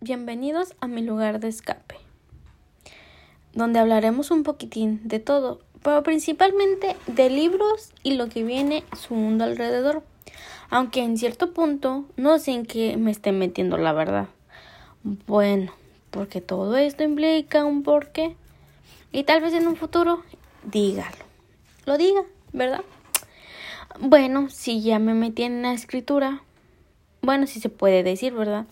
bienvenidos, 0.00 0.74
a 0.80 0.86
mi 0.86 1.02
lugar 1.02 1.40
de 1.40 1.48
escape, 1.48 1.96
donde 3.52 3.78
hablaremos 3.78 4.30
un 4.30 4.42
poquitín 4.42 5.00
de 5.04 5.18
todo, 5.18 5.60
pero 5.82 6.02
principalmente 6.02 6.96
de 7.06 7.30
libros 7.30 7.92
y 8.02 8.14
lo 8.14 8.28
que 8.28 8.42
viene 8.42 8.84
su 8.98 9.14
mundo 9.14 9.44
alrededor, 9.44 10.02
aunque 10.70 11.02
en 11.02 11.18
cierto 11.18 11.52
punto 11.52 12.04
no 12.16 12.38
sé 12.38 12.52
en 12.52 12.66
qué 12.66 12.96
me 12.96 13.10
esté 13.10 13.32
metiendo 13.32 13.76
la 13.78 13.92
verdad. 13.92 14.28
Bueno, 15.02 15.72
porque 16.10 16.40
todo 16.40 16.76
esto 16.76 17.02
implica 17.02 17.64
un 17.64 17.82
porqué 17.82 18.36
y 19.12 19.24
tal 19.24 19.40
vez 19.40 19.54
en 19.54 19.66
un 19.66 19.76
futuro 19.76 20.22
dígalo, 20.64 21.24
lo 21.86 21.96
diga, 21.98 22.22
¿verdad? 22.52 22.82
Bueno, 24.00 24.48
si 24.50 24.82
ya 24.82 24.98
me 24.98 25.14
metí 25.14 25.44
en 25.44 25.62
la 25.62 25.72
escritura, 25.72 26.42
bueno, 27.22 27.46
si 27.46 27.60
se 27.60 27.68
puede 27.68 28.02
decir, 28.02 28.32
¿verdad? 28.32 28.66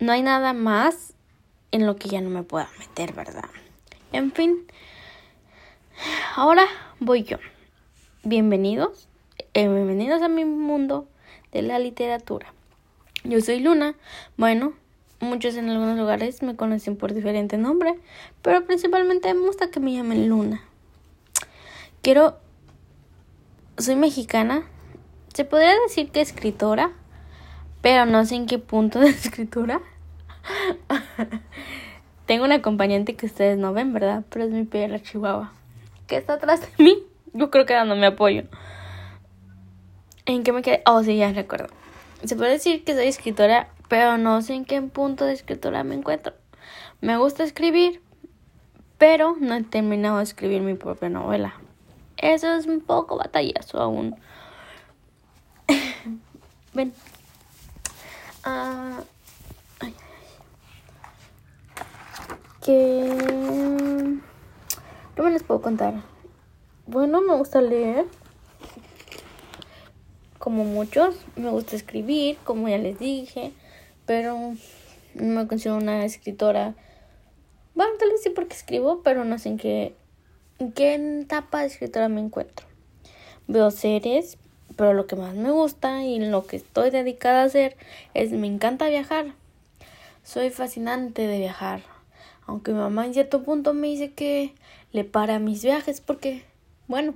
No 0.00 0.12
hay 0.12 0.22
nada 0.22 0.54
más 0.54 1.12
en 1.72 1.84
lo 1.84 1.96
que 1.96 2.08
ya 2.08 2.22
no 2.22 2.30
me 2.30 2.42
pueda 2.42 2.70
meter, 2.78 3.12
¿verdad? 3.12 3.44
En 4.12 4.32
fin, 4.32 4.66
ahora 6.34 6.64
voy 7.00 7.22
yo. 7.24 7.36
Bienvenidos, 8.24 9.08
eh, 9.52 9.68
bienvenidos 9.68 10.22
a 10.22 10.28
mi 10.28 10.46
mundo 10.46 11.06
de 11.52 11.60
la 11.60 11.78
literatura. 11.78 12.54
Yo 13.24 13.42
soy 13.42 13.60
Luna. 13.60 13.94
Bueno, 14.38 14.72
muchos 15.20 15.54
en 15.56 15.68
algunos 15.68 15.98
lugares 15.98 16.42
me 16.42 16.56
conocen 16.56 16.96
por 16.96 17.12
diferente 17.12 17.58
nombre, 17.58 17.94
pero 18.40 18.64
principalmente 18.64 19.34
me 19.34 19.40
gusta 19.40 19.70
que 19.70 19.80
me 19.80 19.92
llamen 19.92 20.30
Luna. 20.30 20.62
Quiero... 22.00 22.38
Soy 23.76 23.96
mexicana. 23.96 24.66
Se 25.34 25.44
podría 25.44 25.78
decir 25.80 26.10
que 26.10 26.22
escritora, 26.22 26.92
pero 27.82 28.04
no 28.06 28.24
sé 28.24 28.34
en 28.34 28.46
qué 28.46 28.58
punto 28.58 28.98
de 28.98 29.08
escritura. 29.10 29.80
Tengo 32.26 32.44
un 32.44 32.52
acompañante 32.52 33.16
que 33.16 33.26
ustedes 33.26 33.58
no 33.58 33.72
ven, 33.72 33.92
¿verdad? 33.92 34.24
Pero 34.30 34.44
es 34.44 34.50
mi 34.50 34.64
perra 34.64 35.02
chihuahua. 35.02 35.52
Que 36.06 36.16
está 36.16 36.34
atrás 36.34 36.60
de 36.60 36.84
mí. 36.84 36.98
Yo 37.32 37.50
creo 37.50 37.66
que 37.66 37.74
dándome 37.74 38.06
apoyo. 38.06 38.44
¿En 40.26 40.44
qué 40.44 40.52
me 40.52 40.62
quedé? 40.62 40.82
Oh, 40.86 41.02
sí, 41.02 41.16
ya 41.16 41.32
recuerdo. 41.32 41.68
Se 42.24 42.36
puede 42.36 42.52
decir 42.52 42.84
que 42.84 42.94
soy 42.94 43.06
escritora, 43.06 43.68
pero 43.88 44.18
no 44.18 44.42
sé 44.42 44.54
en 44.54 44.64
qué 44.64 44.80
punto 44.82 45.24
de 45.24 45.32
escritura 45.32 45.82
me 45.84 45.94
encuentro. 45.94 46.34
Me 47.00 47.16
gusta 47.16 47.44
escribir, 47.44 48.02
pero 48.98 49.36
no 49.40 49.54
he 49.54 49.62
terminado 49.62 50.18
de 50.18 50.24
escribir 50.24 50.60
mi 50.60 50.74
propia 50.74 51.08
novela. 51.08 51.54
Eso 52.16 52.52
es 52.54 52.66
un 52.66 52.80
poco 52.80 53.16
batallazo 53.16 53.80
aún. 53.80 54.16
Ven. 56.74 56.92
Ah, 58.44 59.00
que 62.70 64.18
no 65.16 65.24
me 65.24 65.30
les 65.30 65.42
puedo 65.42 65.60
contar. 65.60 65.94
Bueno, 66.86 67.20
me 67.20 67.34
gusta 67.36 67.60
leer. 67.60 68.06
Como 70.38 70.64
muchos, 70.64 71.16
me 71.36 71.50
gusta 71.50 71.76
escribir, 71.76 72.38
como 72.44 72.68
ya 72.68 72.78
les 72.78 72.98
dije, 72.98 73.52
pero 74.06 74.54
no 75.14 75.40
me 75.40 75.46
considero 75.46 75.76
una 75.76 76.04
escritora. 76.04 76.74
Bueno, 77.74 77.92
tal 77.98 78.10
vez 78.10 78.22
sí 78.22 78.30
porque 78.30 78.54
escribo, 78.54 79.02
pero 79.02 79.24
no 79.24 79.38
sé 79.38 79.50
en 79.50 79.58
qué, 79.58 79.94
en 80.58 80.72
qué 80.72 80.94
etapa 80.94 81.60
de 81.60 81.66
escritora 81.66 82.08
me 82.08 82.20
encuentro. 82.20 82.66
Veo 83.48 83.70
series, 83.70 84.38
pero 84.76 84.94
lo 84.94 85.06
que 85.06 85.16
más 85.16 85.34
me 85.34 85.50
gusta 85.50 86.04
y 86.04 86.20
lo 86.20 86.46
que 86.46 86.56
estoy 86.56 86.90
dedicada 86.90 87.42
a 87.42 87.46
hacer 87.46 87.76
es 88.14 88.30
me 88.30 88.46
encanta 88.46 88.88
viajar. 88.88 89.34
Soy 90.22 90.50
fascinante 90.50 91.26
de 91.26 91.38
viajar. 91.38 91.99
Aunque 92.50 92.72
mi 92.72 92.78
mamá 92.78 93.06
en 93.06 93.14
cierto 93.14 93.44
punto 93.44 93.74
me 93.74 93.86
dice 93.86 94.12
que 94.12 94.56
le 94.90 95.04
para 95.04 95.38
mis 95.38 95.62
viajes 95.62 96.00
porque, 96.00 96.44
bueno, 96.88 97.14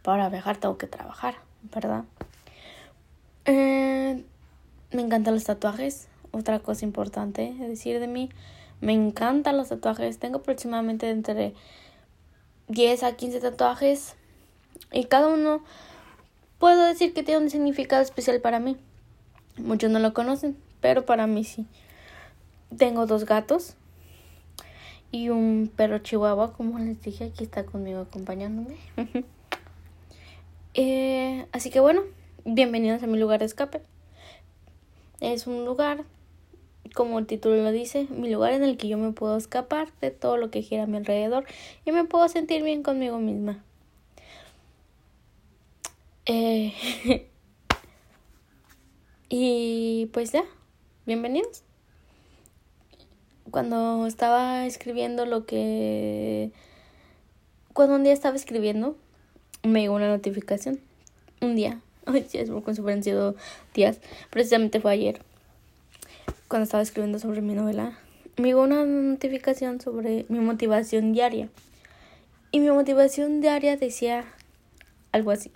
para 0.00 0.30
viajar 0.30 0.56
tengo 0.56 0.78
que 0.78 0.86
trabajar, 0.86 1.34
¿verdad? 1.74 2.04
Eh, 3.44 4.24
me 4.90 5.02
encantan 5.02 5.34
los 5.34 5.44
tatuajes. 5.44 6.08
Otra 6.30 6.60
cosa 6.60 6.86
importante 6.86 7.52
decir 7.58 8.00
de 8.00 8.06
mí, 8.06 8.30
me 8.80 8.94
encantan 8.94 9.58
los 9.58 9.68
tatuajes. 9.68 10.18
Tengo 10.18 10.38
aproximadamente 10.38 11.10
entre 11.10 11.52
10 12.68 13.02
a 13.02 13.16
15 13.16 13.38
tatuajes 13.38 14.14
y 14.92 15.04
cada 15.04 15.28
uno 15.28 15.62
puedo 16.58 16.86
decir 16.86 17.12
que 17.12 17.22
tiene 17.22 17.42
un 17.42 17.50
significado 17.50 18.00
especial 18.00 18.40
para 18.40 18.60
mí. 18.60 18.78
Muchos 19.58 19.90
no 19.90 19.98
lo 19.98 20.14
conocen, 20.14 20.56
pero 20.80 21.04
para 21.04 21.26
mí 21.26 21.44
sí. 21.44 21.66
Tengo 22.78 23.04
dos 23.04 23.26
gatos 23.26 23.76
y 25.12 25.28
un 25.28 25.70
perro 25.74 25.98
chihuahua, 25.98 26.52
como 26.52 26.78
les 26.78 27.00
dije, 27.02 27.24
aquí 27.24 27.44
está 27.44 27.64
conmigo 27.64 28.00
acompañándome. 28.00 28.76
eh, 30.74 31.46
así 31.52 31.70
que 31.70 31.80
bueno, 31.80 32.02
bienvenidos 32.44 33.02
a 33.02 33.06
mi 33.06 33.18
lugar 33.18 33.40
de 33.40 33.46
escape. 33.46 33.82
Es 35.20 35.46
un 35.46 35.64
lugar, 35.64 36.04
como 36.94 37.18
el 37.18 37.26
título 37.26 37.56
lo 37.56 37.72
dice, 37.72 38.06
mi 38.10 38.30
lugar 38.30 38.52
en 38.52 38.62
el 38.62 38.76
que 38.76 38.88
yo 38.88 38.98
me 38.98 39.12
puedo 39.12 39.36
escapar 39.36 39.88
de 40.00 40.10
todo 40.10 40.36
lo 40.36 40.50
que 40.50 40.62
gira 40.62 40.84
a 40.84 40.86
mi 40.86 40.96
alrededor 40.96 41.44
y 41.84 41.92
me 41.92 42.04
puedo 42.04 42.28
sentir 42.28 42.62
bien 42.62 42.82
conmigo 42.82 43.18
misma. 43.18 43.62
Eh, 46.26 46.72
y 49.28 50.08
pues 50.12 50.32
ya, 50.32 50.44
bienvenidos. 51.04 51.64
Cuando 53.50 54.06
estaba 54.06 54.66
escribiendo 54.66 55.26
lo 55.26 55.46
que... 55.46 56.52
Cuando 57.72 57.96
un 57.96 58.04
día 58.04 58.12
estaba 58.12 58.36
escribiendo, 58.36 58.96
me 59.62 59.80
llegó 59.80 59.94
una 59.94 60.08
notificación. 60.08 60.80
Un 61.40 61.56
día. 61.56 61.80
Ay, 62.06 62.26
ya 62.32 62.40
es 62.40 62.50
como 62.50 62.74
si 62.74 62.80
hubieran 62.80 63.02
sido 63.02 63.34
días. 63.74 63.98
Precisamente 64.30 64.80
fue 64.80 64.92
ayer. 64.92 65.20
Cuando 66.48 66.64
estaba 66.64 66.82
escribiendo 66.82 67.18
sobre 67.18 67.40
mi 67.40 67.54
novela. 67.54 67.98
Me 68.36 68.48
llegó 68.48 68.62
una 68.62 68.84
notificación 68.84 69.80
sobre 69.80 70.24
mi 70.28 70.38
motivación 70.40 71.12
diaria. 71.12 71.48
Y 72.52 72.60
mi 72.60 72.70
motivación 72.70 73.40
diaria 73.40 73.76
decía 73.76 74.24
algo 75.12 75.30
así. 75.30 75.52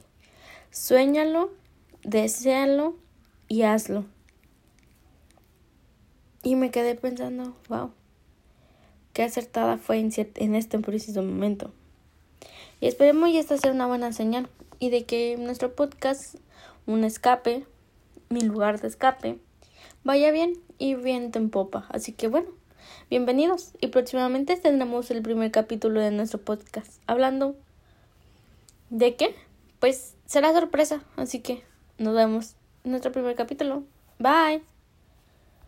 Suéñalo, 0.70 1.50
deséalo 2.02 2.96
y 3.48 3.62
hazlo. 3.62 4.04
Y 6.44 6.56
me 6.56 6.70
quedé 6.70 6.94
pensando, 6.94 7.56
wow, 7.68 7.90
qué 9.14 9.22
acertada 9.22 9.78
fue 9.78 9.98
en, 9.98 10.54
este 10.54 10.78
preciso 10.78 11.22
momento. 11.22 11.72
Y 12.82 12.86
esperemos 12.86 13.30
y 13.30 13.38
esta 13.38 13.56
sea 13.56 13.72
una 13.72 13.86
buena 13.86 14.12
señal 14.12 14.50
y 14.78 14.90
de 14.90 15.04
que 15.04 15.36
nuestro 15.38 15.74
podcast, 15.74 16.36
un 16.86 17.02
escape, 17.02 17.64
mi 18.28 18.42
lugar 18.42 18.78
de 18.78 18.88
escape, 18.88 19.38
vaya 20.04 20.30
bien 20.32 20.52
y 20.76 20.94
viento 20.96 21.38
en 21.38 21.48
popa. 21.48 21.86
Así 21.88 22.12
que 22.12 22.28
bueno, 22.28 22.50
bienvenidos 23.08 23.72
y 23.80 23.86
próximamente 23.86 24.56
tendremos 24.56 25.10
el 25.10 25.22
primer 25.22 25.50
capítulo 25.50 26.00
de 26.00 26.10
nuestro 26.10 26.42
podcast 26.42 27.00
hablando 27.06 27.56
de 28.90 29.16
qué? 29.16 29.34
Pues 29.80 30.14
será 30.26 30.52
sorpresa, 30.52 31.02
así 31.16 31.40
que 31.40 31.62
nos 31.96 32.14
vemos 32.14 32.56
en 32.84 32.90
nuestro 32.90 33.12
primer 33.12 33.34
capítulo. 33.34 33.84
Bye. 34.18 34.73